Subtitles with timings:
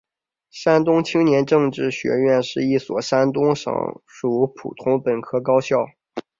[0.49, 3.71] 山东青年政治学院是一所山东省
[4.07, 5.85] 属普通本科高校。